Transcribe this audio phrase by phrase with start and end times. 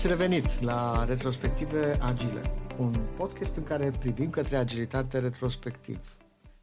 [0.00, 2.40] Bine ați revenit la Retrospective Agile,
[2.78, 6.16] un podcast în care privim către agilitate retrospectiv.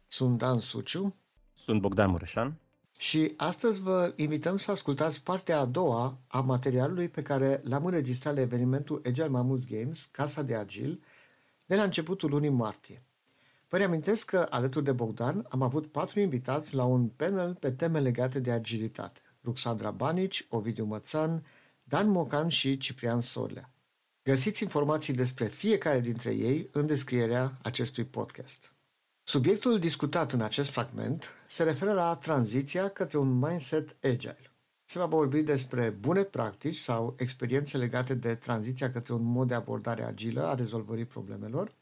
[0.06, 1.14] Sunt Dan Suciu.
[1.54, 2.58] Sunt Bogdan Mureșan.
[2.96, 8.34] Și astăzi vă invităm să ascultați partea a doua a materialului pe care l-am înregistrat
[8.34, 11.02] la evenimentul Agile Mammoth Games, Casa de Agil,
[11.66, 13.02] de la începutul lunii martie.
[13.68, 18.00] Vă reamintesc că, alături de Bogdan, am avut patru invitați la un panel pe teme
[18.00, 19.20] legate de agilitate.
[19.44, 21.44] Ruxandra Banici, Ovidiu Mățan,
[21.88, 23.70] Dan Mocan și Ciprian Sorlea.
[24.22, 28.72] Găsiți informații despre fiecare dintre ei în descrierea acestui podcast.
[29.22, 34.52] Subiectul discutat în acest fragment se referă la tranziția către un mindset agile.
[34.84, 39.54] Se va vorbi despre bune practici sau experiențe legate de tranziția către un mod de
[39.54, 41.72] abordare agilă a rezolvării problemelor,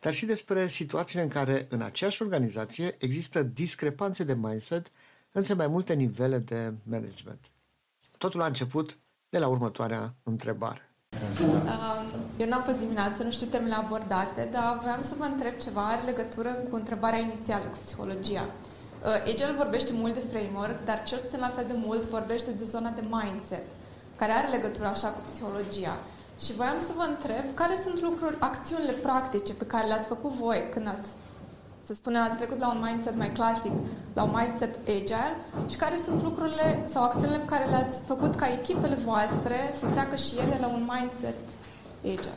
[0.00, 4.90] dar și despre situațiile în care în aceeași organizație există discrepanțe de mindset
[5.32, 7.50] între mai multe nivele de management.
[8.18, 8.98] Totul a început
[9.34, 10.82] de la următoarea întrebare.
[12.42, 16.02] Eu n-am fost dimineață, nu știu temele abordate, dar vreau să vă întreb ceva, are
[16.10, 18.44] legătură cu întrebarea inițială, cu psihologia.
[18.46, 22.64] Uh, Agile vorbește mult de framework, dar cel puțin la fel de mult vorbește de
[22.64, 23.66] zona de mindset,
[24.20, 25.96] care are legătură așa cu psihologia.
[26.44, 30.60] Și voiam să vă întreb care sunt lucruri, acțiunile practice pe care le-ați făcut voi
[30.72, 31.10] când ați
[31.86, 33.72] să spunem, ați trecut la un mindset mai clasic,
[34.14, 35.36] la un mindset agile
[35.70, 40.16] și care sunt lucrurile sau acțiunile pe care le-ați făcut ca echipele voastre să treacă
[40.16, 41.38] și ele la un mindset
[42.00, 42.34] agile?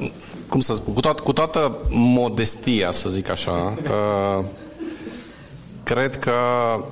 [0.00, 0.10] Uh,
[0.48, 4.44] cum să spun, cu, toată, cu toată modestia, să zic așa, uh,
[5.82, 6.34] cred că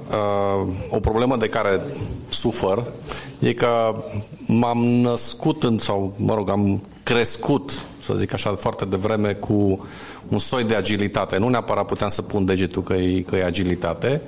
[0.08, 1.82] uh, o problemă de care
[2.28, 2.92] sufăr
[3.38, 4.04] e că
[4.46, 9.86] m-am născut în, sau, mă rog, am crescut, să zic așa, foarte devreme cu
[10.28, 11.36] un soi de agilitate.
[11.36, 14.22] Nu neapărat puteam să pun degetul că e, că e agilitate,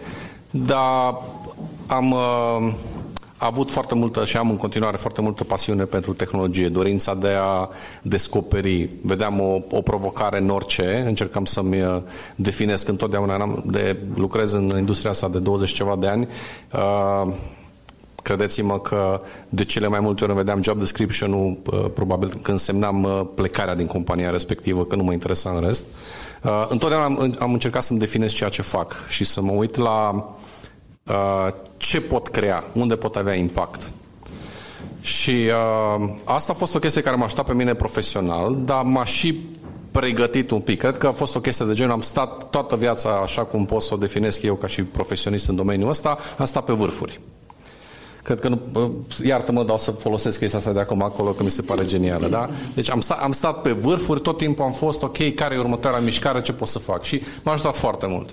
[0.51, 1.23] dar
[1.87, 2.73] am uh,
[3.37, 7.69] avut foarte multă și am în continuare foarte multă pasiune pentru tehnologie, dorința de a
[8.03, 8.91] descoperi.
[9.03, 12.03] Vedeam o, o provocare în orice, încercam să-mi uh,
[12.37, 16.29] definesc întotdeauna, de, lucrez în industria asta de 20 ceva de ani,
[16.73, 17.33] uh,
[18.23, 23.21] credeți-mă că de cele mai multe ori vedeam job description-ul uh, probabil când semnam uh,
[23.35, 25.85] plecarea din compania respectivă, că nu mă interesa în rest.
[26.43, 30.29] Uh, întotdeauna am, am încercat să-mi definez ceea ce fac și să mă uit la
[31.77, 33.93] ce pot crea, unde pot avea impact.
[35.01, 39.05] Și uh, asta a fost o chestie care m-a ajutat pe mine profesional, dar m-a
[39.05, 39.49] și
[39.91, 40.79] pregătit un pic.
[40.79, 43.83] Cred că a fost o chestie de genul, am stat toată viața așa cum pot
[43.83, 47.19] să o definesc eu ca și profesionist în domeniul ăsta, am stat pe vârfuri.
[48.23, 48.61] Cred că nu,
[49.25, 52.29] iartă-mă, dar o să folosesc chestia asta de acum acolo, că mi se pare genială,
[52.29, 52.51] da?
[52.75, 56.01] Deci am stat, am stat pe vârfuri, tot timpul am fost, ok, care e următoarea
[56.01, 57.03] mișcare, ce pot să fac?
[57.03, 58.31] Și m-a ajutat foarte mult.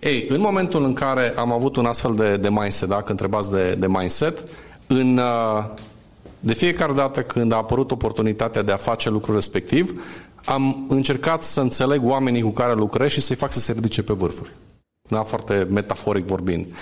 [0.00, 3.74] Ei, în momentul în care am avut un astfel de, de mindset, dacă întrebați de,
[3.74, 4.42] de mindset,
[4.86, 5.64] în, uh,
[6.40, 10.02] de fiecare dată când a apărut oportunitatea de a face lucrul respectiv,
[10.44, 14.12] am încercat să înțeleg oamenii cu care lucrez și să-i fac să se ridice pe
[14.12, 14.52] vârfuri.
[15.08, 16.72] Da, foarte metaforic vorbind.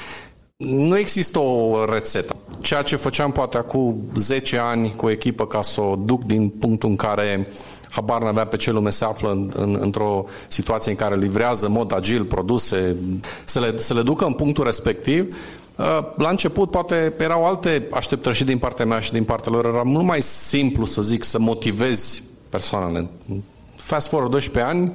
[0.64, 2.36] Nu există o rețetă.
[2.60, 6.48] Ceea ce făceam poate acum 10 ani cu o echipă ca să o duc din
[6.48, 7.48] punctul în care
[7.90, 11.72] habar n-avea pe ce lume se află în, în, într-o situație în care livrează în
[11.72, 12.96] mod agil produse,
[13.44, 15.28] să le, să le ducă în punctul respectiv,
[15.76, 15.86] uh,
[16.16, 19.66] la început poate erau alte așteptări și din partea mea și din partea lor.
[19.66, 23.08] Era mult mai simplu să zic să motivezi persoanele.
[23.76, 24.92] Fast forward 12 ani,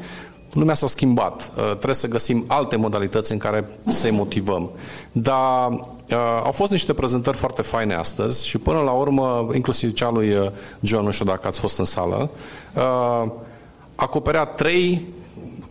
[0.54, 1.52] lumea s-a schimbat.
[1.58, 4.70] Uh, trebuie să găsim alte modalități în care să-i motivăm.
[5.12, 10.10] Dar uh, au fost niște prezentări foarte faine astăzi și până la urmă, inclusiv cea
[10.10, 10.50] lui uh,
[10.80, 12.32] John, nu știu dacă ați fost în sală,
[13.96, 15.06] acoperea trei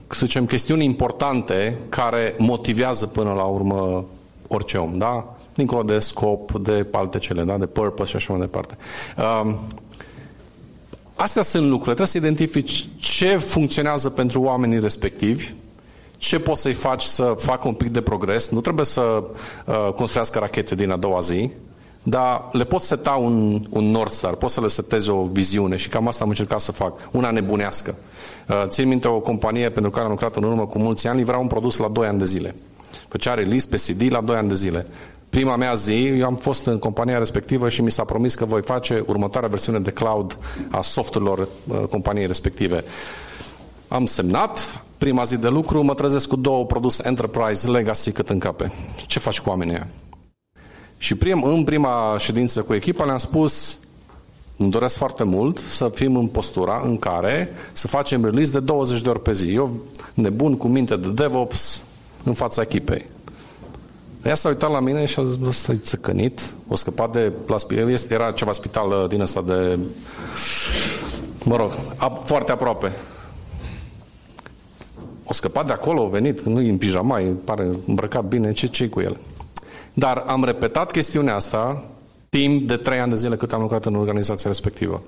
[0.09, 4.04] să zicem, chestiuni importante care motivează până la urmă
[4.48, 5.36] orice om, da?
[5.54, 7.56] Dincolo de scop, de alte cele, da?
[7.56, 8.76] De purpose și așa mai departe.
[11.16, 11.95] Astea sunt lucrurile.
[11.95, 15.54] Trebuie să identifici ce funcționează pentru oamenii respectivi,
[16.16, 18.48] ce poți să-i faci să facă un pic de progres.
[18.48, 19.01] Nu trebuie să
[19.65, 21.51] uh, construiască rachete din a doua zi,
[22.03, 25.89] dar le poți seta un, un North Star, poți să le setezi o viziune și
[25.89, 27.95] cam asta am încercat să fac, una nebunească.
[28.48, 31.39] Uh, țin minte o companie pentru care am lucrat în urmă cu mulți ani, livra
[31.39, 32.54] un produs la 2 ani de zile.
[33.09, 34.84] Făcea release pe CD la 2 ani de zile
[35.36, 38.62] prima mea zi, eu am fost în compania respectivă și mi s-a promis că voi
[38.62, 40.38] face următoarea versiune de cloud
[40.71, 42.84] a softurilor uh, companiei respective.
[43.88, 48.38] Am semnat, prima zi de lucru, mă trezesc cu două produse Enterprise Legacy cât în
[48.38, 48.72] cape.
[49.06, 49.88] Ce faci cu oamenii aia?
[50.97, 53.78] Și prim, în prima ședință cu echipa le-am spus
[54.56, 59.00] îmi doresc foarte mult să fim în postura în care să facem release de 20
[59.00, 59.54] de ori pe zi.
[59.54, 59.80] Eu,
[60.15, 61.83] nebun cu minte de DevOps,
[62.24, 63.15] în fața echipei
[64.26, 67.58] Ea s-a uitat la mine și a zis, ăsta e țăcănit, o scăpat de la
[67.58, 69.78] spital, era ceva spital uh, din ăsta de,
[71.44, 71.70] mă rog,
[72.24, 72.92] foarte aproape.
[75.24, 78.66] O scăpat de acolo, a venit, nu e în pijama, e, pare îmbrăcat bine, ce
[78.66, 79.20] ce cu el?
[79.94, 81.84] Dar am repetat chestiunea asta
[82.28, 85.02] timp de trei ani de zile cât am lucrat în organizația respectivă.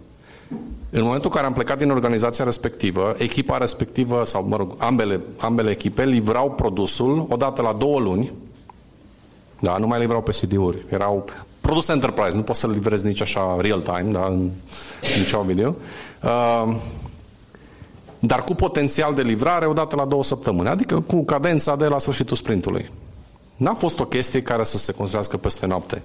[0.90, 5.20] În momentul în care am plecat din organizația respectivă, echipa respectivă, sau mă rog, ambele,
[5.38, 8.32] ambele echipe livrau produsul odată la două luni,
[9.60, 11.24] da, nu mai livrau pe CD-uri, erau
[11.60, 14.50] produs enterprise, nu poți să-l livrezi nici așa real-time, da, în,
[15.16, 15.74] în ceva video.
[16.22, 16.76] Uh,
[18.18, 22.36] dar cu potențial de livrare odată la două săptămâni, adică cu cadența de la sfârșitul
[22.36, 22.90] sprintului.
[23.56, 26.02] N-a fost o chestie care să se construiască peste noapte.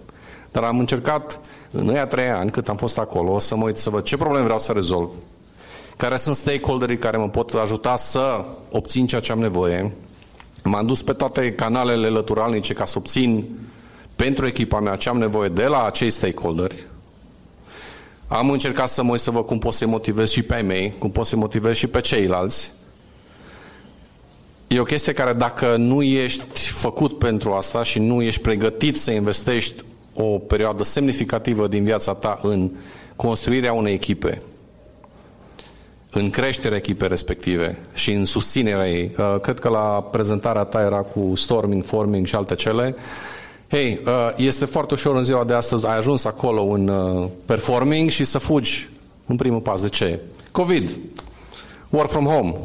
[0.52, 1.40] Dar am încercat
[1.72, 4.44] în ăia trei ani, cât am fost acolo, să mă uit să văd ce probleme
[4.44, 5.10] vreau să rezolv,
[5.98, 9.92] care sunt stakeholderii care mă pot ajuta să obțin ceea ce am nevoie.
[10.64, 13.46] M-am dus pe toate canalele lăturalnice ca să obțin
[14.16, 16.88] pentru echipa mea ce am nevoie de la acei stakeholderi.
[18.28, 20.94] Am încercat să mă uit să văd cum pot să-i motivez și pe ai mei,
[21.00, 22.72] cum pot să-i motivez și pe ceilalți.
[24.68, 29.12] E o chestie care dacă nu ești făcut pentru asta și nu ești pregătit să
[29.12, 29.84] investești
[30.14, 32.72] o perioadă semnificativă din viața ta în
[33.16, 34.42] construirea unei echipe,
[36.14, 39.12] în creșterea echipei respective și în susținerea ei.
[39.18, 42.96] Uh, cred că la prezentarea ta era cu storming, forming și alte cele.
[43.70, 48.10] Hei, uh, este foarte ușor în ziua de astăzi, ai ajuns acolo în uh, performing
[48.10, 48.90] și să fugi
[49.26, 49.82] în primul pas.
[49.82, 50.20] De ce?
[50.52, 50.90] COVID,
[51.90, 52.56] work from home,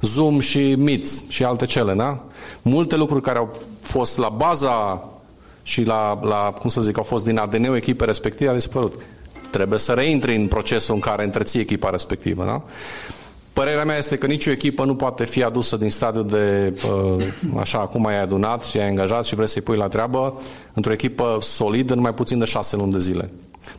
[0.00, 2.24] Zoom și Meet și alte cele, da?
[2.62, 5.08] Multe lucruri care au fost la baza
[5.62, 8.94] și la, la cum să zic, au fost din ADN-ul echipei respective, a dispărut.
[9.52, 12.62] Trebuie să reintri în procesul în care întreții echipa respectivă, da?
[13.52, 16.74] Părerea mea este că nicio echipă nu poate fi adusă din stadiul de,
[17.16, 17.24] uh,
[17.58, 20.40] așa, acum ai adunat și ai angajat și vrei să-i pui la treabă,
[20.72, 23.30] într-o echipă solidă, numai puțin de șase luni de zile.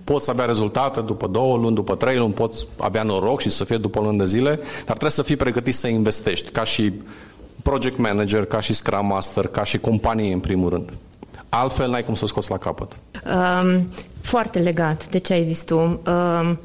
[0.04, 3.78] Poți avea rezultate după două luni, după trei luni, poți avea noroc și să fie
[3.78, 6.94] după luni de zile, dar trebuie să fii pregătit să investești, ca și
[7.64, 10.90] project manager, ca și scrum master, ca și companie în primul rând.
[11.54, 12.98] Altfel n-ai cum să o scoți la capăt.
[13.26, 13.90] Um,
[14.22, 15.78] foarte legat de ce ai zis tu.
[15.78, 16.60] Um,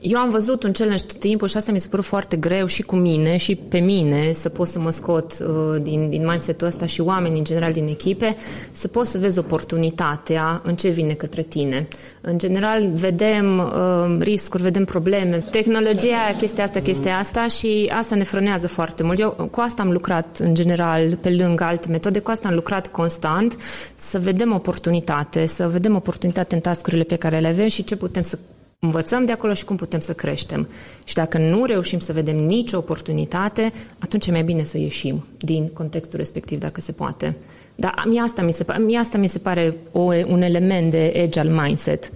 [0.00, 2.82] eu am văzut un challenge tot timpul și asta mi se părut foarte greu și
[2.82, 6.86] cu mine și pe mine să pot să mă scot uh, din, din mindset-ul ăsta
[6.86, 8.36] și oamenii în general din echipe,
[8.72, 11.88] să poți să vezi oportunitatea în ce vine către tine.
[12.20, 18.24] În general vedem uh, riscuri, vedem probleme, tehnologia, chestia asta, chestia asta și asta ne
[18.24, 19.18] frânează foarte mult.
[19.18, 22.86] Eu cu asta am lucrat în general pe lângă alte metode, cu asta am lucrat
[22.86, 23.56] constant,
[23.94, 28.22] să vedem oportunitate, să vedem oportunitate în tascurile pe care le avem și ce putem
[28.22, 28.38] să
[28.82, 30.68] învățăm de acolo și cum putem să creștem.
[31.04, 35.68] Și dacă nu reușim să vedem nicio oportunitate, atunci e mai bine să ieșim din
[35.68, 37.36] contextul respectiv, dacă se poate.
[37.74, 41.62] Dar mie asta mi se, mie asta mi se pare o, un element de agile
[41.62, 42.10] mindset.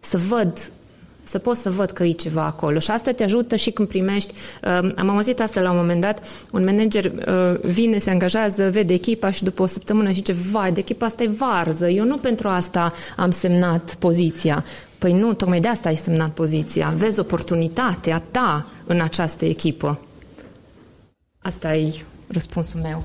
[0.00, 0.72] Să văd
[1.22, 2.78] să pot să văd că e ceva acolo.
[2.78, 4.34] Și asta te ajută și când primești.
[4.64, 8.92] Uh, am auzit asta la un moment dat, un manager uh, vine, se angajează, vede
[8.92, 12.16] echipa și după o săptămână și zice, vai, de echipa asta e varză, eu nu
[12.16, 14.64] pentru asta am semnat poziția.
[15.02, 16.92] Păi nu, tocmai de asta ai semnat poziția.
[16.96, 20.00] Vezi oportunitatea ta în această echipă.
[21.38, 23.02] Asta e răspunsul meu.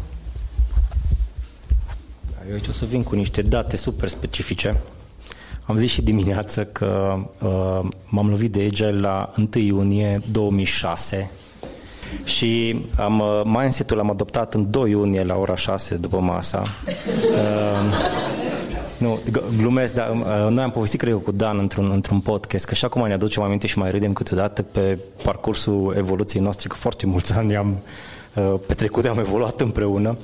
[2.48, 4.82] Eu aici o să vin cu niște date super specifice.
[5.66, 11.32] Am zis și dimineață că uh, m-am lovit de Agile la 1 iunie 2006
[12.24, 16.64] și am, uh, mindset-ul l-am adoptat în 2 iunie la ora 6 după masa.
[17.32, 17.94] Uh,
[18.98, 19.20] nu,
[19.58, 22.86] glumesc, dar uh, noi am povestit, cred eu, cu Dan într-un, într-un podcast, că și
[22.86, 27.34] acum ne aducem aminte și mai râdem câteodată pe parcursul evoluției noastre, că foarte mulți
[27.34, 27.78] ani am
[28.34, 30.18] uh, petrecut, am evoluat împreună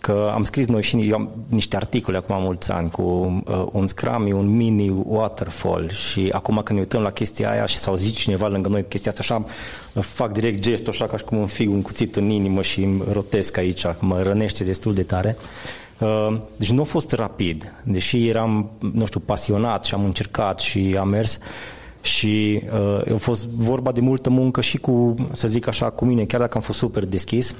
[0.00, 3.02] că am scris noi și eu am niște articole acum mulți ani cu
[3.46, 7.76] uh, un Scrum, un mini waterfall și acum când ne uităm la chestia aia și
[7.76, 9.44] s-au zis cineva lângă noi chestia asta, așa
[9.92, 12.82] uh, fac direct gestul așa ca și cum un fig, un cuțit în inimă și
[12.82, 15.36] îmi rotesc aici, mă rănește destul de tare.
[15.38, 15.81] Uh,
[16.56, 21.08] deci nu a fost rapid, deși eram, nu știu, pasionat și am încercat și am
[21.08, 21.38] mers
[22.00, 22.62] și
[23.06, 26.40] uh, a fost vorba de multă muncă și cu, să zic așa, cu mine, chiar
[26.40, 27.54] dacă am fost super deschis,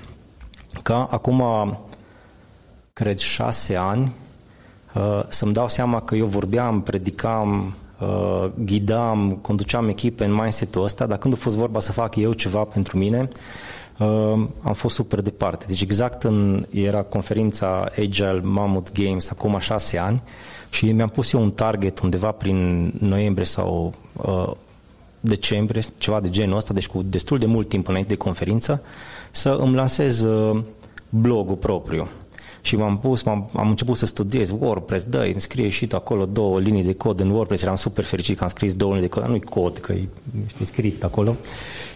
[0.82, 1.42] ca acum,
[2.92, 4.12] cred, șase ani,
[4.94, 11.06] uh, să-mi dau seama că eu vorbeam, predicam, uh, ghidam, conduceam echipe în mindset-ul ăsta,
[11.06, 13.40] dar când a fost vorba să fac eu ceva pentru mine, uh,
[14.62, 15.64] am fost super departe.
[15.68, 20.22] Deci exact în, era conferința Agile Mammoth Games acum șase ani
[20.70, 24.50] și mi-am pus eu un target undeva prin noiembrie sau uh,
[25.20, 28.82] decembrie, ceva de genul ăsta, deci cu destul de mult timp înainte de conferință,
[29.30, 30.62] să îmi lansez uh,
[31.08, 32.08] blogul propriu.
[32.62, 36.26] și m-am pus, m-am, am început să studiez WordPress, dă îmi scrie și tu acolo
[36.26, 39.14] două linii de cod în WordPress, eram super fericit că am scris două linii de
[39.14, 40.08] cod, dar nu-i cod, că e
[40.46, 41.36] știi, script acolo.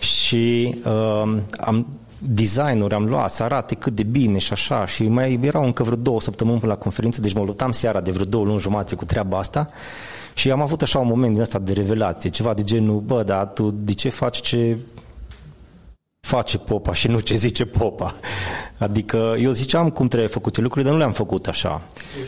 [0.00, 1.86] Și uh, am
[2.18, 5.96] designuri am luat să arate cât de bine și așa și mai erau încă vreo
[5.96, 9.04] două săptămâni până la conferință, deci mă luptam seara de vreo două luni jumate cu
[9.04, 9.68] treaba asta
[10.34, 13.46] și am avut așa un moment din ăsta de revelație, ceva de genul, bă, dar
[13.46, 14.78] tu de ce faci ce
[16.26, 18.14] face popa și nu ce zice popa.
[18.78, 21.82] Adică eu ziceam cum trebuie făcute lucrurile, dar nu le-am făcut așa.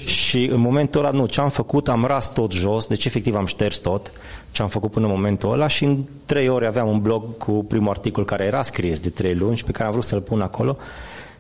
[0.05, 3.47] Și în momentul ăla, nu, ce am făcut, am ras tot jos, deci efectiv am
[3.47, 4.13] șters tot
[4.51, 7.53] ce am făcut până în momentul ăla și în trei ore aveam un blog cu
[7.53, 10.41] primul articol care era scris de trei luni și pe care am vrut să-l pun
[10.41, 10.77] acolo.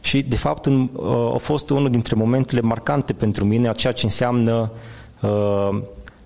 [0.00, 3.92] Și, de fapt, în, uh, a fost unul dintre momentele marcante pentru mine a ceea
[3.92, 4.70] ce înseamnă
[5.20, 5.80] uh,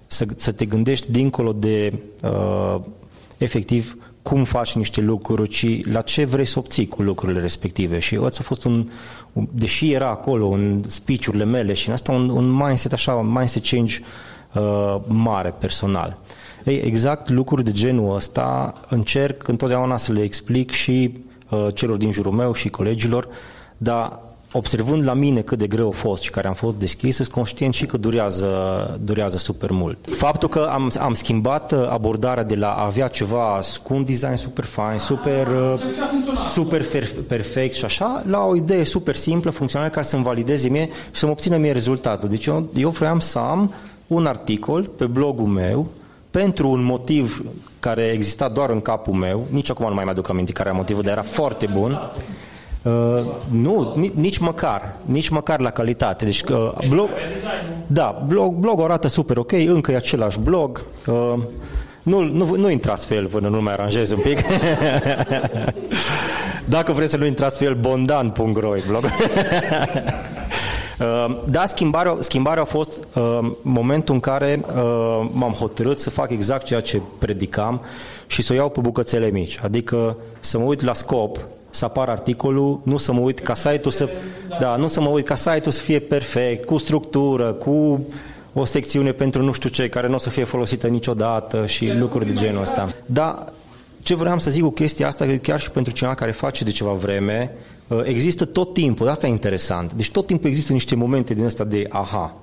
[0.06, 2.80] să, să te gândești dincolo de uh,
[3.38, 7.98] efectiv cum faci niște lucruri, ci la ce vrei să obții cu lucrurile respective.
[7.98, 8.86] Și ăsta a fost un,
[9.32, 13.32] un deși era acolo în speech-urile mele și în asta un, un mindset așa, un
[13.32, 13.98] mindset change
[14.54, 16.18] uh, mare, personal.
[16.64, 22.10] Ei, exact lucruri de genul ăsta încerc întotdeauna să le explic și uh, celor din
[22.10, 23.28] jurul meu și colegilor,
[23.76, 24.20] dar
[24.52, 27.74] observând la mine cât de greu a fost și care am fost deschis, sunt conștient
[27.74, 28.50] și că durează,
[29.02, 29.98] durează super mult.
[30.10, 34.34] Faptul că am, am schimbat uh, abordarea de la a avea ceva cu un design
[34.34, 35.80] super fain, super, uh,
[36.52, 36.84] super
[37.26, 41.32] perfect și așa, la o idee super simplă, funcțională, care să-mi valideze mie și să-mi
[41.32, 42.28] obțină mie rezultatul.
[42.28, 43.72] Deci eu, eu vreau să am
[44.06, 45.86] un articol pe blogul meu
[46.30, 47.44] pentru un motiv
[47.80, 51.02] care exista doar în capul meu, nici acum nu mai mi-aduc aminte care era motivul,
[51.02, 51.98] dar era foarte bun,
[52.82, 52.92] Uh,
[53.48, 56.24] nu, nici măcar, nici măcar la calitate.
[56.24, 57.08] Deci uh, blog,
[57.86, 60.82] da, blog, blog arată super ok, încă e același blog.
[61.06, 61.34] Uh,
[62.02, 64.38] nu, nu, nu intrați pe el până nu mai aranjez un pic.
[66.64, 69.04] Dacă vreți să nu intrați pe el, bondan.ro blog.
[71.00, 76.30] Uh, da, schimbarea, schimbarea a fost uh, momentul în care uh, m-am hotărât să fac
[76.30, 77.80] exact ceea ce predicam
[78.26, 79.58] și să o iau pe bucățele mici.
[79.62, 81.38] Adică să mă uit la scop,
[81.72, 84.08] să apară articolul, nu să mă uit ca site-ul să,
[84.60, 88.06] da, nu să mă uit ca site-ul să fie perfect, cu structură, cu
[88.52, 92.26] o secțiune pentru nu știu ce, care nu o să fie folosită niciodată și lucruri
[92.26, 92.94] de genul ăsta.
[93.06, 93.52] Dar
[94.02, 96.70] ce vreau să zic cu chestia asta, că chiar și pentru cineva care face de
[96.70, 97.52] ceva vreme,
[97.88, 101.64] uh, există tot timpul, asta e interesant, deci tot timpul există niște momente din asta
[101.64, 102.36] de aha.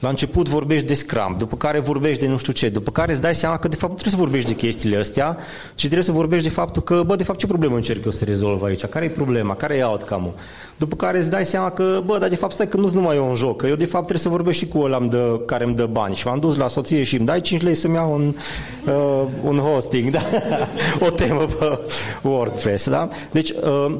[0.00, 3.20] La început vorbești de Scrum, după care vorbești de nu știu ce, după care îți
[3.20, 5.36] dai seama că de fapt nu trebuie să vorbești de chestiile astea,
[5.74, 8.24] ci trebuie să vorbești de faptul că, bă, de fapt ce problemă încerc eu să
[8.24, 10.34] rezolv aici, care e problema, care e outcome-ul.
[10.76, 13.28] După care îți dai seama că, bă, dar de fapt stai că nu-s numai eu
[13.28, 15.74] în joc, că eu de fapt trebuie să vorbesc și cu ăla de, care îmi
[15.74, 16.14] dă bani.
[16.14, 18.34] Și m-am dus la soție și îmi dai 5 lei să-mi iau un,
[18.86, 20.20] uh, un hosting, da?
[21.00, 21.78] o temă pe
[22.22, 23.08] WordPress, da?
[23.30, 23.94] Deci, uh,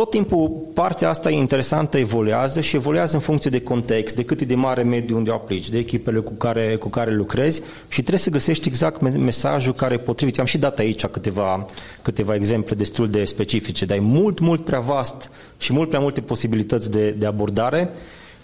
[0.00, 4.40] tot timpul partea asta e interesantă, evoluează și evoluează în funcție de context, de cât
[4.40, 8.00] e de mare mediu unde o aplici, de echipele cu care, cu care lucrezi și
[8.00, 10.34] trebuie să găsești exact mesajul care e potrivit.
[10.34, 11.66] Eu am și dat aici câteva,
[12.02, 16.20] câteva exemple destul de specifice, dar e mult, mult prea vast și mult prea multe
[16.20, 17.90] posibilități de, de abordare,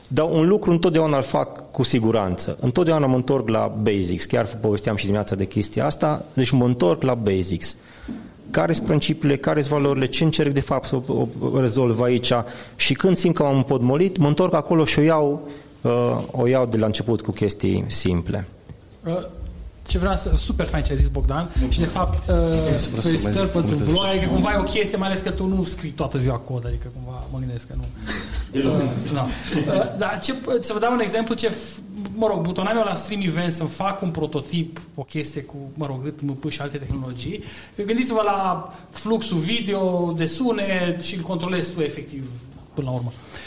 [0.09, 2.57] dar un lucru întotdeauna îl fac cu siguranță.
[2.61, 7.03] Întotdeauna mă întorc la basics, chiar povesteam și dimineața de chestia asta, deci mă întorc
[7.03, 7.77] la basics
[8.51, 12.33] care sunt principiile, care sunt valorile, ce încerc de fapt să o, o rezolv aici.
[12.77, 15.49] Și când simt că m-am împodmolit, mă întorc acolo și o iau,
[15.81, 18.47] uh, o iau de la început cu chestii simple.
[19.05, 19.27] Uh,
[19.87, 20.33] ce vreau să...
[20.37, 21.51] Super fain ce a zis Bogdan.
[21.69, 22.37] Și de fapt uh,
[23.01, 26.19] felicitări pentru blog, adică cumva e o chestie, mai ales că tu nu scrii toată
[26.19, 27.85] ziua cod, adică cumva mă gândesc că nu.
[28.65, 29.27] Uh, da.
[29.67, 31.53] uh, dar ce, să vă dau un exemplu ce
[32.15, 35.87] mă rog, butonam eu la Stream Event să fac un prototip, o chestie cu, mă
[35.87, 37.45] rog, RTMP și alte tehnologii.
[37.87, 42.31] Gândiți-vă la fluxul video de sunet și îl controlezi tu efectiv
[42.75, 43.13] până la urmă.
[43.13, 43.46] Uh,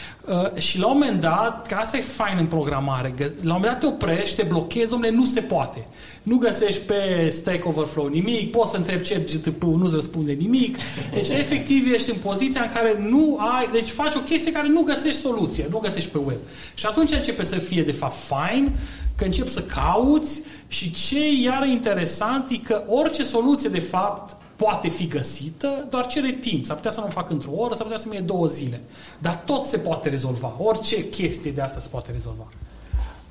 [0.56, 3.80] și la un moment dat, că asta e fain în programare, la un moment dat
[3.80, 5.88] te oprești, te blochezi, domnule, nu se poate.
[6.24, 10.78] Nu găsești pe Stack Overflow nimic, poți să întrebi ce gtp nu-ți răspunde nimic.
[11.14, 14.82] Deci, efectiv, ești în poziția în care nu ai, deci faci o chestie care nu
[14.82, 16.38] găsești soluție, nu găsești pe web.
[16.74, 18.72] Și atunci începe să fie, de fapt, fain,
[19.16, 24.88] că începi să cauți și ce iar interesant e că orice soluție, de fapt, poate
[24.88, 26.66] fi găsită, doar cere timp.
[26.66, 28.82] S-ar putea să nu o fac într-o oră, s-ar putea să-mi două zile.
[29.20, 30.56] Dar tot se poate rezolva.
[30.58, 32.48] Orice chestie de asta se poate rezolva.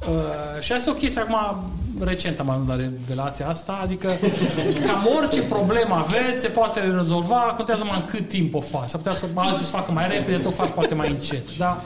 [0.08, 1.70] Uh, și asta e o chestie acum
[2.00, 4.08] recent am la revelația asta, adică
[4.86, 8.88] cam orice problemă aveți se poate rezolva, contează mai în cât timp o faci.
[8.88, 11.56] S-ar putea să alții să facă mai repede, tu faci poate mai încet.
[11.56, 11.82] Da?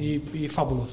[0.00, 0.90] E, e fabulos.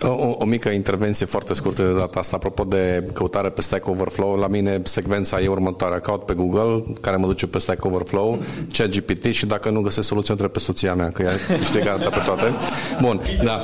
[0.00, 4.36] O, o mică intervenție foarte scurtă de data asta, apropo de căutare pe Stack Overflow.
[4.36, 5.98] La mine secvența e următoarea.
[5.98, 8.38] Caut pe Google, care mă duce pe Stack Overflow,
[8.72, 12.20] ChatGPT și dacă nu găsesc soluție, întreb pe soția mea, că ea știe garantat pe
[12.24, 12.54] toate.
[13.00, 13.60] Bun, da.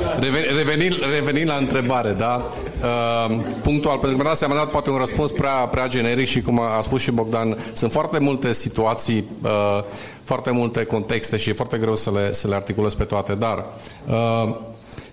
[0.56, 2.46] Revenind, revenind la întrebare, da?
[2.82, 6.80] Uh, punctual, pentru că mi-am dat poate un răspuns prea, prea generic și cum a
[6.80, 9.82] spus și Bogdan, sunt foarte multe situații, uh,
[10.22, 13.64] foarte multe contexte și e foarte greu să le, să le articulez pe toate, dar
[14.06, 14.56] uh,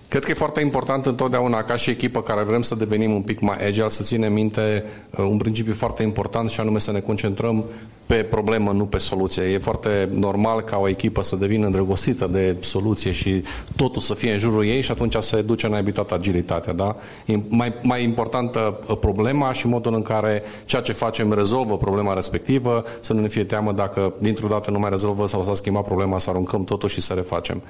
[0.08, 3.40] Cred că e foarte important întotdeauna ca și echipă care vrem să devenim un pic
[3.40, 7.64] mai agile să ținem minte uh, un principiu foarte important și anume să ne concentrăm
[8.06, 9.42] pe problemă, nu pe soluție.
[9.42, 13.42] E foarte normal ca o echipă să devină îndrăgostită de soluție și
[13.76, 16.72] totul să fie în jurul ei și atunci se duce în toată agilitatea.
[16.72, 16.96] Da?
[17.26, 22.14] E mai, mai importantă uh, problema și modul în care ceea ce facem rezolvă problema
[22.14, 25.84] respectivă, să nu ne fie teamă dacă dintr-o dată nu mai rezolvă sau s-a schimbat
[25.84, 27.62] problema, să aruncăm totul și să refacem.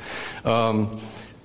[0.45, 0.89] Um,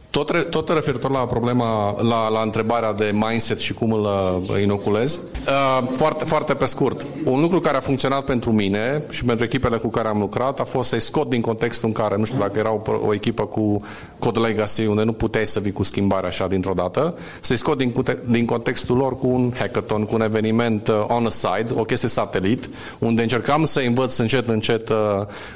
[0.10, 4.62] tot, re, tot referitor la problema, la, la întrebarea de mindset și cum îl uh,
[4.62, 7.06] inoculez, uh, foarte, foarte pe scurt.
[7.24, 10.64] Un lucru care a funcționat pentru mine și pentru echipele cu care am lucrat a
[10.64, 13.76] fost să-i scot din contextul în care, nu știu dacă era o, o echipă cu
[14.20, 17.94] code legacy unde nu puteai să vii cu schimbare așa dintr-o dată, să-i scot din,
[18.26, 22.10] din contextul lor cu un hackathon, cu un eveniment uh, on a side, o chestie
[22.10, 24.96] satelit, unde încercam să învăț încet, încet uh,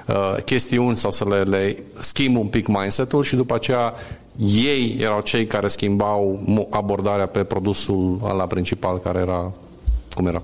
[0.08, 3.94] uh, chestiuni sau să le, le schimb un pic mindset-ul și după aceea
[4.38, 9.52] ei erau cei care schimbau abordarea pe produsul la principal care era
[10.14, 10.42] cum era.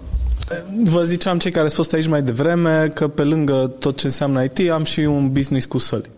[0.84, 4.70] Vă ziceam cei care sunt aici mai devreme că pe lângă tot ce înseamnă IT
[4.70, 6.10] am și un business cu săli.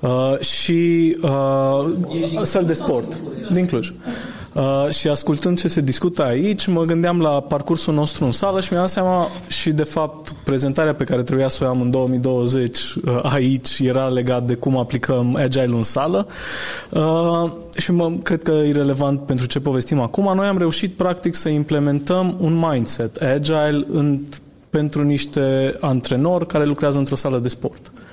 [0.00, 1.92] Uh, și uh,
[2.42, 3.16] săli de sport
[3.52, 3.92] din Cluj.
[4.54, 8.68] Uh, și ascultând ce se discută aici, mă gândeam la parcursul nostru în sală și
[8.70, 12.78] mi-am dat seama și de fapt prezentarea pe care trebuia să o am în 2020
[12.78, 16.26] uh, aici era legat de cum aplicăm Agile în sală
[16.90, 20.34] uh, și mă, cred că e relevant pentru ce povestim acum.
[20.34, 24.20] Noi am reușit practic să implementăm un mindset Agile în,
[24.70, 27.92] pentru niște antrenori care lucrează într-o sală de sport.
[27.94, 28.03] Uh,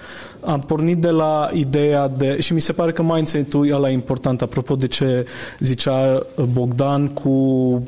[0.45, 4.41] am pornit de la ideea de, și mi se pare că mindset-ul e la important,
[4.41, 5.25] apropo de ce
[5.59, 7.83] zicea Bogdan cu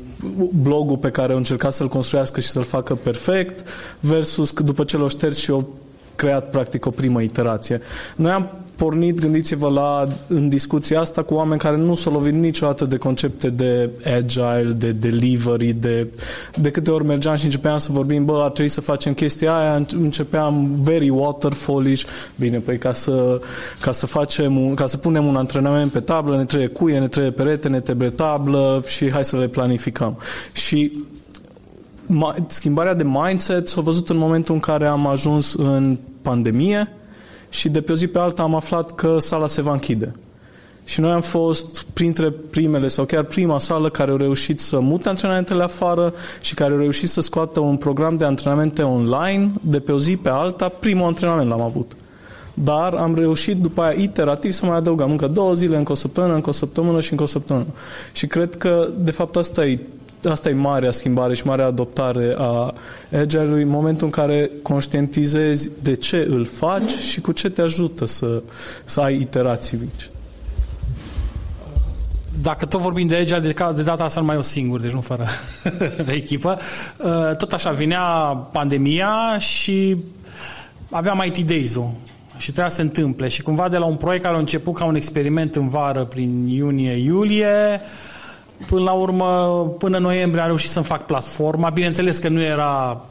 [0.62, 3.68] blogul pe care au încercat să-l construiască și să-l facă perfect,
[4.00, 5.68] versus că după ce l-au șters și au
[6.14, 7.80] creat practic o primă iterație.
[8.16, 12.84] Noi am pornit, gândiți-vă la, în discuția asta cu oameni care nu s-au lovit niciodată
[12.84, 16.06] de concepte de agile, de delivery, de,
[16.54, 19.86] de câte ori mergeam și începeam să vorbim, bă, ar trebui să facem chestia aia,
[19.92, 22.04] începeam very waterfallish,
[22.36, 23.40] bine, păi ca să,
[23.80, 27.08] ca să facem, un, ca să punem un antrenament pe tablă, ne trebuie cuie, ne
[27.08, 30.18] trebuie perete, ne trebuie tablă și hai să le planificăm.
[30.52, 30.92] Și
[32.46, 36.88] schimbarea de mindset s-a văzut în momentul în care am ajuns în pandemie,
[37.54, 40.12] și de pe o zi pe alta am aflat că sala se va închide.
[40.84, 45.08] Și noi am fost printre primele sau chiar prima sală care au reușit să mute
[45.08, 49.92] antrenamentele afară și care au reușit să scoată un program de antrenamente online de pe
[49.92, 50.68] o zi pe alta.
[50.68, 51.92] Primul antrenament l-am avut.
[52.54, 56.34] Dar am reușit după aia iterativ să mai adăugăm încă două zile, încă o săptămână,
[56.34, 57.66] încă o săptămână și încă o săptămână.
[58.12, 59.80] Și cred că, de fapt, asta e
[60.30, 62.74] asta e marea schimbare și marea adoptare a
[63.12, 68.06] Agile-ului, în momentul în care conștientizezi de ce îl faci și cu ce te ajută
[68.06, 68.42] să,
[68.84, 70.10] să ai iterații mici.
[72.42, 75.00] Dacă tot vorbim de Agile, de, de data asta nu mai eu singur, deci nu
[75.00, 75.24] fără
[76.06, 76.58] echipă.
[76.98, 78.02] Uh, tot așa, vinea
[78.52, 79.96] pandemia și
[80.90, 81.90] aveam IT Days-ul
[82.36, 83.28] și trebuia să se întâmple.
[83.28, 86.48] Și cumva de la un proiect care a început ca un experiment în vară, prin
[86.48, 87.80] iunie-iulie,
[88.66, 89.26] Până la urmă,
[89.78, 91.70] până noiembrie am reușit să-mi fac platforma.
[91.70, 93.04] Bineînțeles că nu era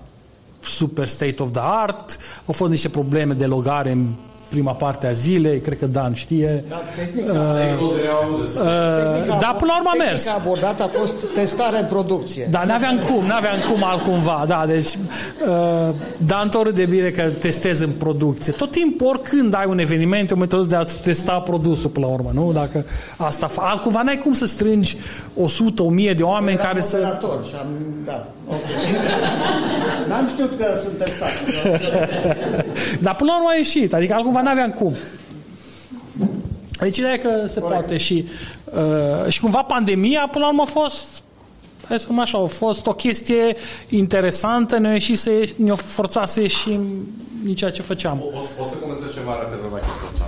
[0.59, 2.17] super state of the art.
[2.45, 4.07] Au fost niște probleme de logare în
[4.53, 6.63] prima parte a zilei, cred că Dan știe.
[6.69, 7.39] Da, tehnica, uh,
[7.81, 10.27] uh, da, până la urmă a mers.
[10.27, 12.47] abordată a fost testarea în producție.
[12.49, 14.97] Da, n-aveam cum, n-aveam cum altcumva, da, deci
[15.47, 18.53] uh, Dan tot de bine că testezi în producție.
[18.53, 22.29] Tot timpul, oricând ai un eveniment, o metodă de a testa produsul până la urmă,
[22.33, 22.51] nu?
[22.51, 22.85] Dacă
[23.17, 24.97] asta, altcumva n-ai cum să strângi
[25.35, 27.19] 100, 1000 de oameni Era care să...
[27.47, 27.67] și am,
[28.05, 28.71] da, okay.
[30.07, 31.33] N-am știut că sunt testați.
[33.05, 34.95] Dar până la urmă a ieșit, adică altcumva n-aveam cum.
[36.79, 37.79] Deci ideea e că se Corect.
[37.79, 38.25] poate și,
[38.65, 41.23] uh, și cumva pandemia până la urmă a fost
[41.87, 43.55] hai să așa, a fost o chestie
[43.89, 47.07] interesantă, ne-a ieșit să ne-a forțat să ieșim
[47.43, 48.21] din ceea ce făceam.
[48.21, 50.25] O, o, o să comentez ceva referitor la chestia asta.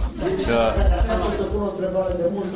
[0.47, 0.73] Că...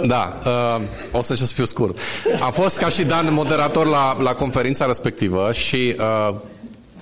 [0.07, 0.81] Da, uh,
[1.19, 1.97] o să fiu scurt.
[2.41, 6.35] Am fost ca și Dan moderator la, la conferința respectivă și uh,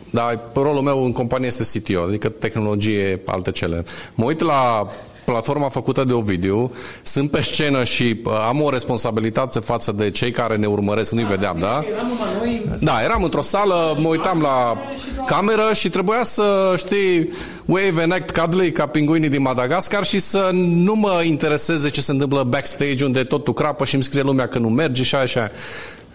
[0.09, 3.83] da, rolul meu în companie este CTO, adică tehnologie, alte cele.
[4.15, 4.87] Mă uit la
[5.31, 6.71] platforma făcută de Ovidiu,
[7.03, 11.25] sunt pe scenă și uh, am o responsabilitate față de cei care ne urmăresc, nu-i
[11.25, 11.83] vedeam, da?
[12.79, 14.77] Da, eram într-o sală, mă uitam la
[15.25, 17.31] cameră și trebuia să, știi,
[17.65, 22.11] wave and act cuddly ca pinguinii din Madagascar și să nu mă intereseze ce se
[22.11, 25.51] întâmplă backstage unde totul crapă și îmi scrie lumea că nu merge și așa.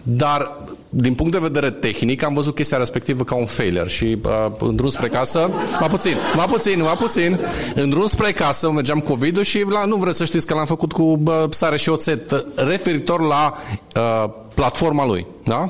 [0.03, 4.51] Dar din punct de vedere tehnic, am văzut chestia respectivă ca un failure și uh,
[4.59, 7.39] în drum spre casă, mai puțin, mai puțin, mai puțin,
[7.75, 10.65] în drum spre casă mergeam cu video și la, nu vreți să știți că l-am
[10.65, 13.57] făcut cu uh, sare și oțet referitor la
[13.95, 15.69] uh, platforma lui, da?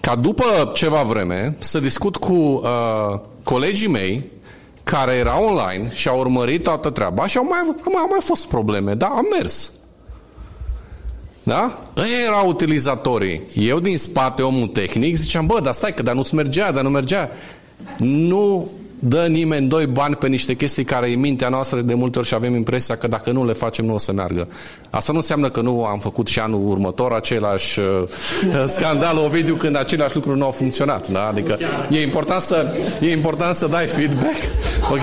[0.00, 4.30] Ca după ceva vreme să discut cu uh, colegii mei
[4.84, 8.20] care erau online și au urmărit toată treaba și au mai, au mai, au mai
[8.22, 9.06] fost probleme, da?
[9.06, 9.72] Am mers.
[11.44, 11.78] Da?
[11.96, 13.42] Ei erau utilizatorii.
[13.54, 16.88] Eu din spate, omul tehnic, ziceam, bă, dar stai că dar nu-ți mergea, dar nu
[16.88, 17.30] mergea.
[17.98, 22.26] Nu dă nimeni doi bani pe niște chestii care e mintea noastră de multe ori
[22.26, 24.48] și avem impresia că dacă nu le facem nu o să meargă.
[24.90, 27.86] Asta nu înseamnă că nu am făcut și anul următor același uh,
[28.76, 31.08] scandal Ovidiu când același lucru nu a funcționat.
[31.08, 31.26] Da?
[31.26, 31.58] Adică
[31.90, 32.66] e important să,
[33.00, 34.36] e important să dai feedback.
[34.90, 35.02] Ok.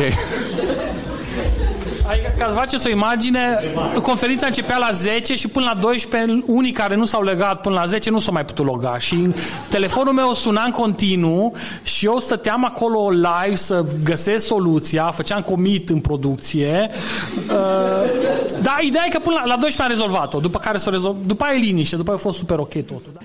[2.07, 3.59] Adică, ca să faceți o imagine,
[4.01, 7.85] conferința începea la 10 și până la 12, unii care nu s-au legat până la
[7.85, 8.97] 10 nu s-au mai putut loga.
[8.97, 9.33] Și
[9.69, 15.89] telefonul meu suna în continuu și eu stăteam acolo live să găsesc soluția, făceam comit
[15.89, 16.89] în producție.
[17.35, 21.15] Uh, dar ideea e că până la, la 12 am rezolvat-o, după care s-o rezolv,
[21.25, 23.11] după aia e liniște, după aia a fost super ok totul.
[23.13, 23.19] Da?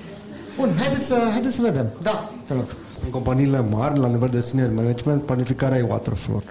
[0.57, 1.87] Bun, haideți să, haideți să vedem.
[2.03, 2.65] Da, te rog.
[3.05, 6.43] În companiile mari, la nivel de senior management, planificarea e waterfall.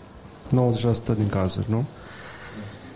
[0.49, 1.83] 90% din cazuri, nu?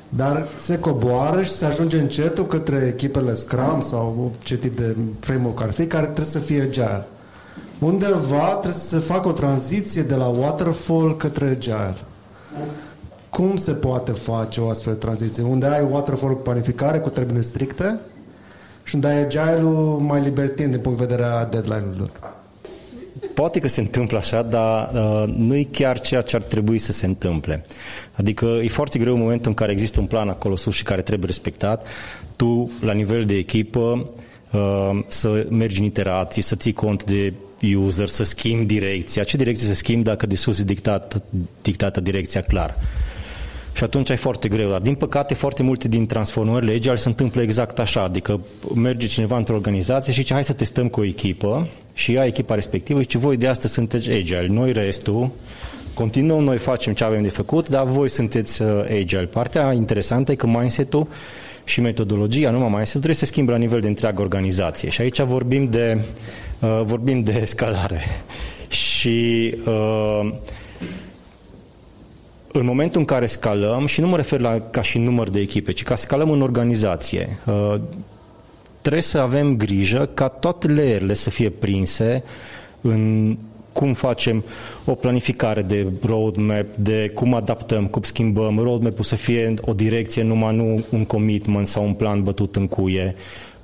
[0.09, 5.61] Dar se coboară și se ajunge încetul către echipele Scrum sau ce tip de framework
[5.61, 7.05] ar fi, care trebuie să fie agile.
[7.79, 11.95] Undeva trebuie să se facă o tranziție de la waterfall către agile.
[13.29, 15.43] Cum se poate face o astfel de tranziție?
[15.43, 17.99] Unde ai waterfall cu planificare, cu termene stricte
[18.83, 22.09] și unde ai agile-ul mai libertin din punct de vedere a deadline-urilor.
[23.39, 26.91] Poate că se întâmplă așa, dar uh, nu e chiar ceea ce ar trebui să
[26.91, 27.65] se întâmple.
[28.13, 31.01] Adică e foarte greu în momentul în care există un plan acolo sus și care
[31.01, 31.87] trebuie respectat,
[32.35, 34.09] tu, la nivel de echipă,
[34.51, 37.33] uh, să mergi în iterații, să ții cont de
[37.75, 39.23] user, să schimbi direcția.
[39.23, 41.21] Ce direcție să schimbi dacă de sus e dictat,
[41.61, 42.77] dictată direcția clar?
[43.79, 44.69] Și atunci ai foarte greu.
[44.69, 48.01] Dar, din păcate, foarte multe din transformările agile se întâmplă exact așa.
[48.01, 48.41] Adică
[48.75, 52.55] merge cineva într-o organizație și zice, hai să testăm cu o echipă și ia echipa
[52.55, 55.31] respectivă și zice, voi de astăzi sunteți agile, noi restul,
[55.93, 58.67] continuăm, noi facem ce avem de făcut, dar voi sunteți uh,
[58.99, 59.25] agile.
[59.25, 61.07] Partea interesantă e că mindset-ul
[61.63, 64.89] și metodologia, numai mindset trebuie să se schimbe la nivel de întreagă organizație.
[64.89, 66.01] Și aici vorbim de,
[66.59, 68.01] uh, vorbim de scalare.
[68.67, 70.31] Și uh,
[72.51, 75.71] în momentul în care scalăm, și nu mă refer la ca și număr de echipe,
[75.71, 77.79] ci ca scalăm în organizație, uh,
[78.81, 82.23] trebuie să avem grijă ca toate layerele să fie prinse
[82.81, 83.37] în
[83.73, 84.43] cum facem
[84.85, 88.59] o planificare de roadmap, de cum adaptăm, cum schimbăm.
[88.59, 93.15] Roadmap-ul să fie o direcție, numai nu un commitment sau un plan bătut în cuie,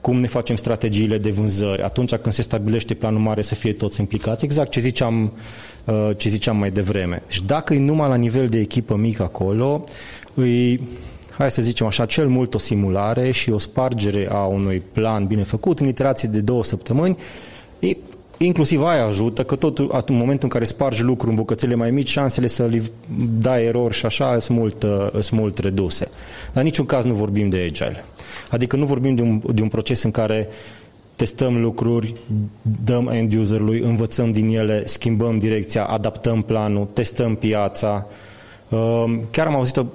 [0.02, 4.00] cum ne facem strategiile de vânzări, atunci când se stabilește planul mare să fie toți
[4.00, 5.30] implicați, exact ce ziceam, uh,
[6.17, 7.24] ce ziceam mai devreme.
[7.28, 9.84] Deci dacă e numai la nivel de echipă mică acolo,
[10.34, 10.88] îi
[11.38, 15.43] hai să zicem așa, cel mult o simulare și o spargere a unui plan bine
[15.43, 17.17] făcut în iterații de două săptămâni,
[17.80, 17.98] e,
[18.38, 22.10] inclusiv aia ajută, că tot în momentul în care spargi lucruri în bucățele mai mici,
[22.10, 22.91] șansele să li
[23.39, 26.08] dai erori și așa sunt mult, uh, sunt mult reduse.
[26.45, 28.06] Dar în niciun caz nu vorbim de agile.
[28.50, 30.48] Adică nu vorbim de un, de un proces în care
[31.15, 32.15] testăm lucruri,
[32.84, 38.08] dăm end userului, învățăm din ele, schimbăm direcția, adaptăm planul, testăm piața.
[38.69, 39.86] Uh, chiar am auzit o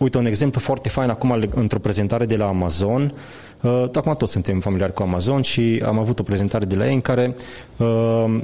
[0.00, 3.12] Uite, un exemplu foarte fain acum într-o prezentare de la Amazon.
[3.60, 6.94] Uh, acum toți suntem familiari cu Amazon și am avut o prezentare de la ei
[6.94, 7.34] în care
[7.76, 8.40] uh,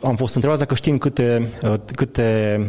[0.00, 2.60] am fost întrebați dacă știm câte, uh, câte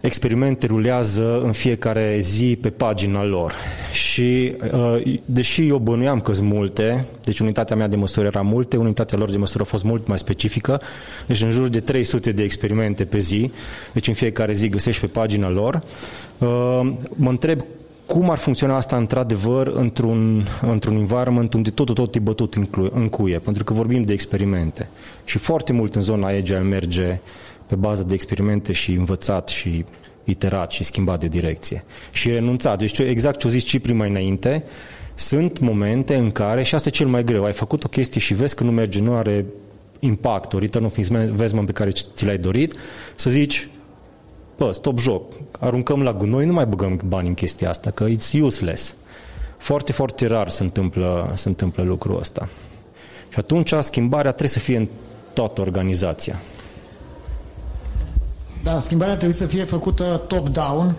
[0.00, 3.54] experimente rulează în fiecare zi pe pagina lor.
[3.92, 8.76] Și uh, deși eu bănuiam că sunt multe, deci unitatea mea de măsură era multe,
[8.76, 10.80] unitatea lor de măsură a fost mult mai specifică,
[11.26, 13.50] deci în jur de 300 de experimente pe zi,
[13.92, 15.82] deci în fiecare zi găsești pe pagina lor,
[16.38, 17.60] uh, mă întreb
[18.06, 23.08] cum ar funcționa asta într-adevăr într-un, într-un environment unde totul tot e bătut în, în
[23.08, 24.88] cuie, pentru că vorbim de experimente.
[25.24, 27.20] Și foarte mult în zona agile merge
[27.68, 29.84] pe bază de experimente și învățat și
[30.24, 31.84] iterat și schimbat de direcție.
[32.10, 32.78] Și renunțat.
[32.78, 34.64] Deci exact ce o zis Cipri mai înainte,
[35.14, 38.34] sunt momente în care, și asta e cel mai greu, ai făcut o chestie și
[38.34, 39.44] vezi că nu merge, nu are
[39.98, 42.74] impact, o return of investment pe care ți l-ai dorit,
[43.14, 43.68] să zici,
[44.56, 48.40] bă, stop joc, aruncăm la gunoi, nu mai băgăm bani în chestia asta, că it's
[48.40, 48.94] useless.
[49.58, 52.48] Foarte, foarte rar se întâmplă, se întâmplă lucrul ăsta.
[53.28, 54.88] Și atunci schimbarea trebuie să fie în
[55.32, 56.40] toată organizația.
[58.68, 60.94] Da, schimbarea trebuie să fie făcută top-down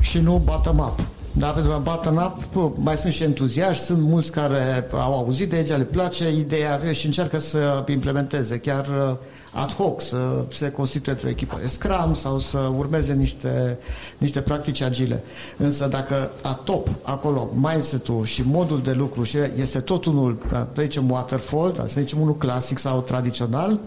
[0.00, 1.00] și nu bottom-up.
[1.32, 5.68] Da, pentru că bottom-up mai sunt și entuziaști, sunt mulți care au auzit de aici,
[5.68, 9.16] le place ideea și încearcă să implementeze chiar uh,
[9.52, 13.78] ad hoc, să se constituie într-o echipă de Scrum sau să urmeze niște,
[14.18, 15.24] niște practici agile.
[15.56, 20.82] Însă dacă a top acolo mindset-ul și modul de lucru și este tot unul, să
[20.82, 23.78] zicem waterfall, să zicem unul clasic sau tradițional,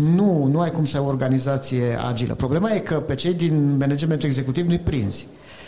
[0.00, 2.34] nu, nu ai cum să ai o organizație agilă.
[2.34, 5.26] Problema e că pe cei din managementul executiv nu-i prinzi.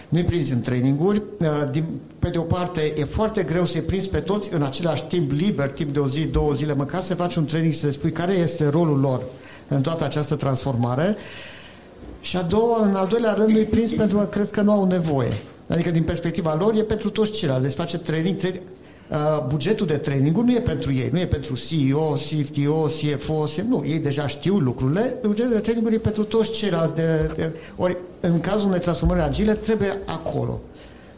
[0.08, 1.22] Nu-i prinzi în traininguri.
[1.40, 1.84] Uh, din,
[2.18, 5.68] pe de o parte, e foarte greu să-i prinzi pe toți în același timp liber,
[5.68, 8.12] timp de o zi, două zile, măcar să faci un training și să le spui
[8.12, 9.22] care este rolul lor
[9.68, 11.16] în toată această transformare.
[12.20, 14.86] Și a doua, în al doilea rând, nu-i prins pentru că cred că nu au
[14.86, 15.32] nevoie.
[15.68, 17.62] Adică, din perspectiva lor, e pentru toți ceilalți.
[17.62, 18.81] Deci face training, training Uh,
[19.46, 23.98] bugetul de training nu e pentru ei, nu e pentru CEO, CTO, CFO, nu, ei
[23.98, 26.94] deja știu lucrurile, bugetul de training e pentru toți ceilalți.
[26.94, 30.60] De, de, ori, în cazul unei transformări agile, trebuie acolo.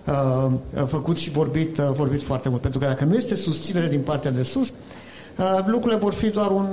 [0.07, 0.53] Uh,
[0.87, 2.61] făcut și vorbit, uh, vorbit foarte mult.
[2.61, 6.51] Pentru că dacă nu este susținere din partea de sus, uh, lucrurile vor fi doar
[6.51, 6.67] un,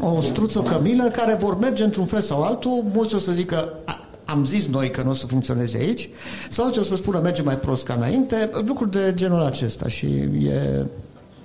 [0.00, 2.84] o struță cămilă care vor merge într-un fel sau altul.
[2.92, 3.78] Mulți o să zică,
[4.24, 6.08] am zis noi că nu o să funcționeze aici,
[6.50, 10.06] sau ce o să spună merge mai prost ca înainte, lucruri de genul acesta și
[10.06, 10.86] e...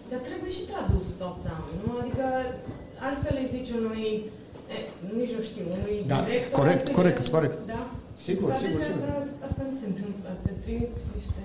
[0.10, 1.92] Dar trebuie și tradus top-down, nu?
[2.02, 2.26] Adică
[3.00, 4.24] altfel îi zici unui,
[4.74, 4.78] e,
[5.18, 6.60] nici nu știu, unui da, director...
[6.60, 7.58] corect, corect, corect.
[7.68, 7.88] Da?
[8.24, 9.10] Sigur, Dar sigur, sigur.
[9.20, 11.44] Asta, asta nu se întâmplă, se trimit niște...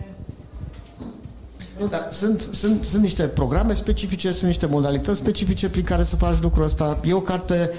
[1.79, 6.17] Nu, dar sunt, sunt, sunt niște programe specifice, sunt niște modalități specifice prin care să
[6.17, 7.01] faci lucrul ăsta.
[7.05, 7.71] E o carte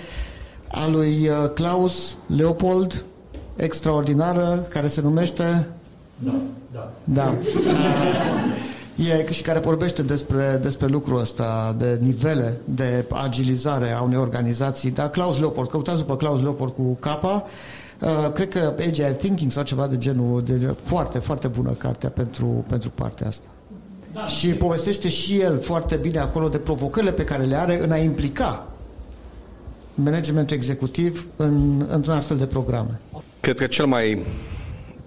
[0.72, 3.06] a lui uh, Klaus Leopold,
[3.56, 5.68] extraordinară care se numește...
[6.18, 6.36] Da,
[6.72, 6.92] da.
[7.04, 7.36] Da.
[8.96, 14.92] E, și care vorbește despre, despre lucrul ăsta, de nivele de agilizare a unei organizații.
[14.92, 17.46] Da, Klaus Leopold, căutați după Klaus Leopold cu capa.
[18.02, 22.66] Uh, cred că Agile Thinking sau ceva de genul, de, foarte, foarte bună cartea pentru,
[22.68, 23.48] pentru partea asta.
[24.14, 27.92] Da, și povestește și el foarte bine acolo de provocările pe care le are în
[27.92, 28.68] a implica
[29.96, 33.00] managementul executiv în, într-un astfel de programe.
[33.46, 34.18] Cred că cel mai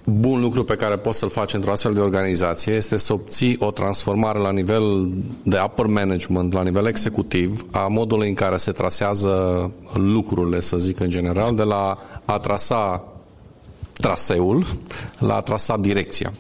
[0.04, 3.70] bun lucru pe care poți să-l faci într-o astfel de organizație este să obții o
[3.70, 5.08] transformare la nivel
[5.42, 11.00] de upper management, la nivel executiv, a modului în care se trasează lucrurile, să zic
[11.00, 13.04] în general, de la a trasa
[13.92, 14.66] traseul
[15.18, 16.32] la a trasa direcția.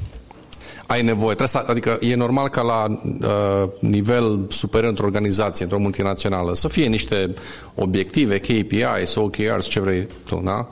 [0.86, 5.80] Ai nevoie, trebuie să, adică e normal ca la uh, nivel superior într-o organizație, într-o
[5.80, 7.34] multinațională, să fie niște
[7.74, 10.68] obiective, KPIs, OKRs, ce vrei tu, da?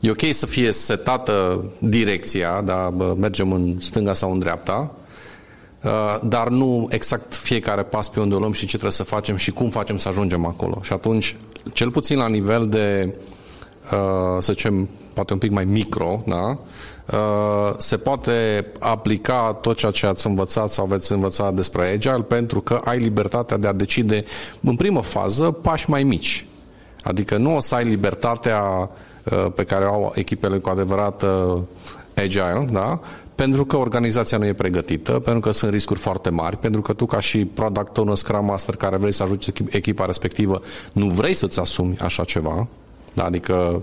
[0.00, 4.90] E ok să fie setată direcția, da, mergem în stânga sau în dreapta,
[5.82, 9.36] uh, dar nu exact fiecare pas pe unde o luăm și ce trebuie să facem
[9.36, 10.78] și cum facem să ajungem acolo.
[10.82, 11.36] Și atunci,
[11.72, 13.18] cel puțin la nivel de,
[13.92, 13.98] uh,
[14.38, 16.58] să zicem, poate un pic mai micro, da?
[17.12, 22.60] Uh, se poate aplica tot ceea ce ați învățat sau veți învăța despre Agile pentru
[22.60, 24.24] că ai libertatea de a decide
[24.60, 26.44] în primă fază pași mai mici.
[27.02, 28.88] Adică nu o să ai libertatea Uh,
[29.34, 31.58] pe care au echipele cu adevărat uh,
[32.14, 33.00] agile, da?
[33.34, 37.06] pentru că organizația nu e pregătită, pentru că sunt riscuri foarte mari, pentru că tu
[37.06, 40.62] ca și product owner, Scrum Master care vrei să ajuți echipa respectivă,
[40.92, 42.66] nu vrei să-ți asumi așa ceva,
[43.14, 43.24] da?
[43.24, 43.82] adică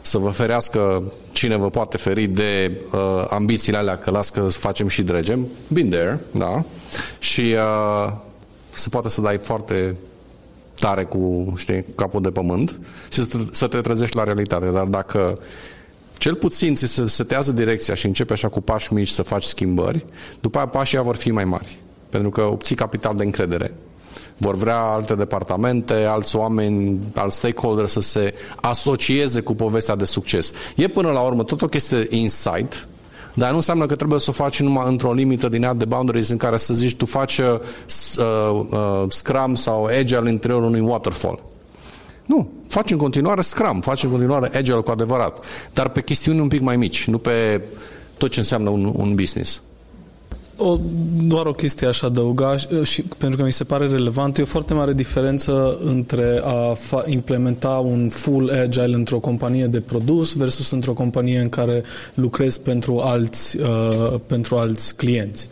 [0.00, 4.88] să vă ferească cine vă poate feri de uh, ambițiile alea, că las că facem
[4.88, 6.62] și dregem, been there, da,
[7.18, 8.12] și uh,
[8.70, 9.96] se poate să dai foarte
[10.78, 14.66] tare cu știi, capul de pământ și să te, să te trezești la realitate.
[14.66, 15.34] Dar dacă
[16.18, 20.04] cel puțin ți se setează direcția și începe așa cu pași mici să faci schimbări,
[20.40, 21.78] după aia pașii vor fi mai mari.
[22.10, 23.74] Pentru că obții capital de încredere.
[24.36, 30.52] Vor vrea alte departamente, alți oameni, alți stakeholder să se asocieze cu povestea de succes.
[30.76, 32.86] E până la urmă tot o chestie insight,
[33.34, 36.28] dar nu înseamnă că trebuie să o faci numai într-o limită din ea de boundaries
[36.28, 37.58] în care să zici tu faci uh,
[38.18, 41.42] uh, Scrum sau Agile în interiorul unui waterfall.
[42.26, 46.48] Nu, faci în continuare Scrum, faci în continuare Agile cu adevărat, dar pe chestiuni un
[46.48, 47.60] pic mai mici, nu pe
[48.18, 49.60] tot ce înseamnă un, un business.
[50.56, 50.78] O,
[51.22, 54.74] doar o chestie aș adăuga și pentru că mi se pare relevant, e o foarte
[54.74, 60.92] mare diferență între a fa- implementa un full agile într-o companie de produs versus într-o
[60.92, 61.82] companie în care
[62.14, 65.48] lucrezi pentru alți, uh, pentru alți clienți.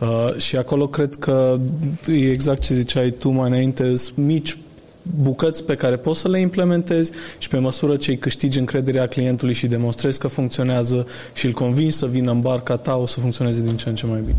[0.00, 1.58] Uh, și acolo cred că
[2.06, 4.56] e exact ce ziceai tu mai înainte, sunt mici
[5.02, 9.54] bucăți pe care poți să le implementezi și pe măsură ce îi câștigi încrederea clientului
[9.54, 13.62] și demonstrezi că funcționează și îl convingi să vină în barca ta, o să funcționeze
[13.62, 14.36] din ce în ce mai bine.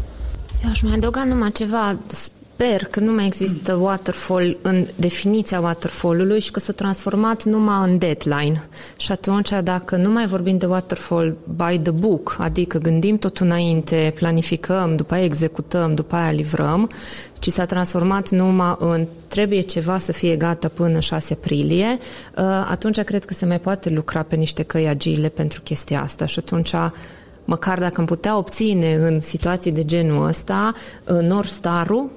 [0.64, 1.98] Eu aș mai adăuga numai ceva
[2.56, 7.98] sper că nu mai există waterfall în definiția waterfall-ului și că s-a transformat numai în
[7.98, 8.68] deadline.
[8.98, 14.14] Și atunci, dacă nu mai vorbim de waterfall by the book, adică gândim tot înainte,
[14.16, 16.90] planificăm, după aia executăm, după aia livrăm,
[17.40, 21.98] ci s-a transformat numai în trebuie ceva să fie gata până 6 aprilie,
[22.38, 26.26] uh, atunci cred că se mai poate lucra pe niște căi agile pentru chestia asta
[26.26, 26.74] și atunci
[27.46, 30.74] măcar dacă am putea obține în situații de genul ăsta
[31.08, 32.10] uh, North Star-ul,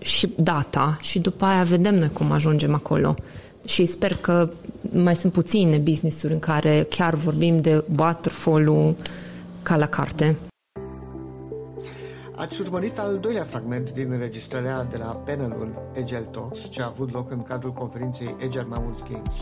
[0.00, 3.14] și data și după aia vedem noi cum ajungem acolo.
[3.66, 4.50] Și sper că
[4.92, 8.96] mai sunt puține business-uri în care chiar vorbim de waterfall-ul
[9.62, 10.36] ca la carte.
[12.36, 17.12] Ați urmărit al doilea fragment din înregistrarea de la panelul Agile Talks, ce a avut
[17.12, 19.34] loc în cadrul conferinței Agile Mammoth Games.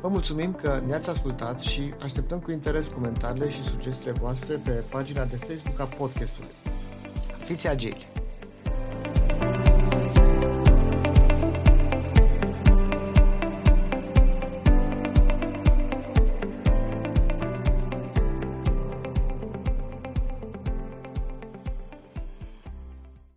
[0.00, 5.24] Vă mulțumim că ne-ați ascultat și așteptăm cu interes comentariile și sugestiile voastre pe pagina
[5.24, 6.50] de Facebook a podcastului.
[7.44, 8.08] Fiți agili!